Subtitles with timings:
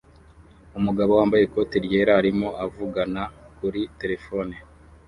[0.77, 3.21] Umugabo wambaye ikote ryera arimo avugana
[3.57, 4.55] kuri terefone